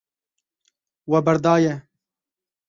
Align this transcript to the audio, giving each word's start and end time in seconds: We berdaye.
We 1.11 1.19
berdaye. 1.27 1.75